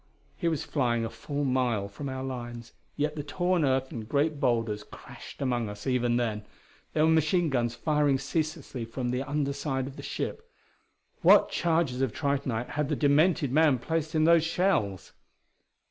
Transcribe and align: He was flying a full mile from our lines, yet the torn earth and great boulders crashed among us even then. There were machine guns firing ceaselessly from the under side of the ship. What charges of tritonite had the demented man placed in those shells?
He 0.35 0.47
was 0.47 0.63
flying 0.65 1.05
a 1.05 1.11
full 1.11 1.43
mile 1.45 1.87
from 1.87 2.09
our 2.09 2.23
lines, 2.23 2.73
yet 2.97 3.15
the 3.15 3.21
torn 3.21 3.63
earth 3.63 3.91
and 3.91 4.09
great 4.09 4.39
boulders 4.39 4.83
crashed 4.83 5.43
among 5.43 5.69
us 5.69 5.85
even 5.85 6.17
then. 6.17 6.43
There 6.93 7.05
were 7.05 7.11
machine 7.11 7.49
guns 7.51 7.75
firing 7.75 8.17
ceaselessly 8.17 8.83
from 8.85 9.09
the 9.09 9.21
under 9.21 9.53
side 9.53 9.85
of 9.85 9.97
the 9.97 10.01
ship. 10.01 10.49
What 11.21 11.49
charges 11.51 12.01
of 12.01 12.13
tritonite 12.13 12.69
had 12.69 12.89
the 12.89 12.95
demented 12.95 13.51
man 13.51 13.77
placed 13.77 14.15
in 14.15 14.23
those 14.23 14.43
shells? 14.43 15.13